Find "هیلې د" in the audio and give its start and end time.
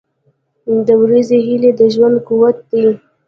1.47-1.81